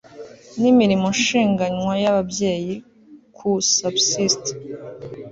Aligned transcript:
n 0.59 0.61
imirimo 0.71 1.07
nshinganywa 1.15 1.93
y 2.03 2.07
ababyeyi 2.11 2.73
ku 3.37 3.49
subsist 3.73 4.43